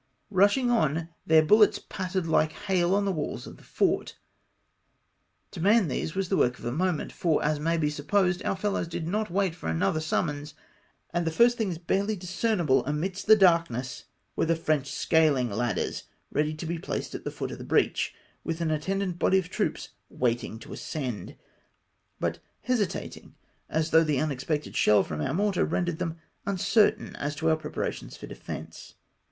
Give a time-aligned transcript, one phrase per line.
[0.33, 4.17] Eushing on, their bullets pattered like hail on the walls of the fort.
[5.51, 8.55] To man these was the work of a moment; for, as may be supposed, our
[8.55, 10.55] fellows did not Avait for another summons,
[11.13, 15.09] and the first things barely discernible amidst the darkness were the French scahng X 3
[15.33, 15.77] 310 THE FRENCH ATTACK.
[15.77, 18.09] ladders ready to be placed at tlie foot of the breacli,
[18.43, 21.35] with an attendant body of troops waiting to ascend,
[22.19, 23.35] bnt hesitating,
[23.69, 28.17] as though the unexpected shell from our mortar rendered them uncertain as to our preparations
[28.17, 28.95] for defence.